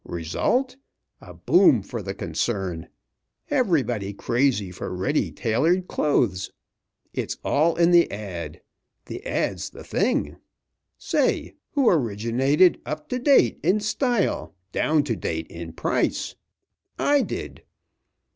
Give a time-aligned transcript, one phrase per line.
[0.03, 0.77] Result,
[1.21, 2.87] a boom for the concern.
[3.51, 6.49] Everybody crazy for Ready tailored clothes.
[7.13, 8.63] It's all in the ad.
[9.05, 10.37] The ad.'s the thing.
[10.97, 16.33] Say, who originated 'up to date in style, down to date in price?'
[16.97, 17.61] I did.